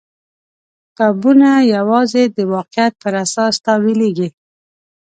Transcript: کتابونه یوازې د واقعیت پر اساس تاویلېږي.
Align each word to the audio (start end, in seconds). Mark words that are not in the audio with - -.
کتابونه 0.89 1.49
یوازې 1.75 2.23
د 2.35 2.37
واقعیت 2.53 2.93
پر 3.03 3.13
اساس 3.23 3.53
تاویلېږي. 3.65 4.29